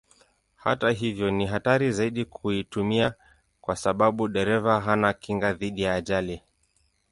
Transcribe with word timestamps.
Hata 0.55 0.89
hivyo 0.91 1.31
ni 1.31 1.45
hatari 1.45 1.91
zaidi 1.91 2.25
kuitumia 2.25 3.13
kwa 3.61 3.75
sababu 3.75 4.27
dereva 4.27 4.81
hana 4.81 5.13
kinga 5.13 5.53
dhidi 5.53 5.81
ya 5.81 5.93
ajali. 5.93 6.41